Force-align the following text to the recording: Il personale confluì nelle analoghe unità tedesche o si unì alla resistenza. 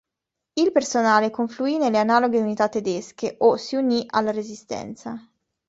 Il 0.53 0.71
personale 0.71 1.29
confluì 1.29 1.77
nelle 1.77 1.99
analoghe 1.99 2.39
unità 2.41 2.67
tedesche 2.69 3.35
o 3.37 3.55
si 3.57 3.75
unì 3.75 4.03
alla 4.09 4.31
resistenza. 4.31 5.29